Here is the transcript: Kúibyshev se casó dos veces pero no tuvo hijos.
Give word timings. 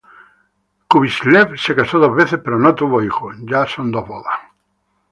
Kúibyshev 0.87 1.53
se 1.57 1.75
casó 1.75 1.99
dos 1.99 2.15
veces 2.15 2.39
pero 2.43 2.57
no 2.57 2.73
tuvo 2.73 3.03
hijos. 3.03 3.35